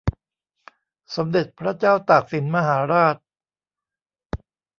[1.15, 3.15] สมเด็จพระเจ้าตากสินมหาราช